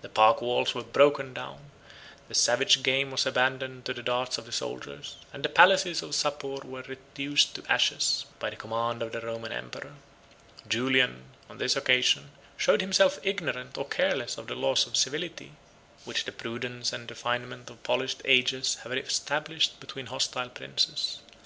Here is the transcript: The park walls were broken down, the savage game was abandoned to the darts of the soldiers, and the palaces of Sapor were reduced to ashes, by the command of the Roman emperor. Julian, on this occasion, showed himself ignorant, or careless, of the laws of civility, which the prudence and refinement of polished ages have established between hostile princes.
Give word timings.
The 0.00 0.08
park 0.08 0.40
walls 0.40 0.74
were 0.74 0.82
broken 0.82 1.34
down, 1.34 1.70
the 2.28 2.34
savage 2.34 2.82
game 2.82 3.10
was 3.10 3.26
abandoned 3.26 3.84
to 3.84 3.92
the 3.92 4.02
darts 4.02 4.38
of 4.38 4.46
the 4.46 4.52
soldiers, 4.52 5.16
and 5.34 5.42
the 5.44 5.50
palaces 5.50 6.02
of 6.02 6.14
Sapor 6.14 6.66
were 6.66 6.80
reduced 6.80 7.56
to 7.56 7.64
ashes, 7.70 8.24
by 8.38 8.48
the 8.48 8.56
command 8.56 9.02
of 9.02 9.12
the 9.12 9.20
Roman 9.20 9.52
emperor. 9.52 9.96
Julian, 10.66 11.24
on 11.50 11.58
this 11.58 11.76
occasion, 11.76 12.30
showed 12.56 12.80
himself 12.80 13.18
ignorant, 13.22 13.76
or 13.76 13.84
careless, 13.86 14.38
of 14.38 14.46
the 14.46 14.54
laws 14.54 14.86
of 14.86 14.96
civility, 14.96 15.52
which 16.06 16.24
the 16.24 16.32
prudence 16.32 16.90
and 16.90 17.10
refinement 17.10 17.68
of 17.68 17.82
polished 17.82 18.22
ages 18.24 18.76
have 18.84 18.92
established 18.94 19.78
between 19.78 20.06
hostile 20.06 20.48
princes. 20.48 21.18